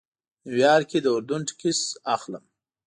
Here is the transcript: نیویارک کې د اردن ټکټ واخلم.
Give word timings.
نیویارک 0.45 0.85
کې 0.91 0.99
د 1.01 1.07
اردن 1.15 1.41
ټکټ 1.47 1.79
واخلم. 2.03 2.43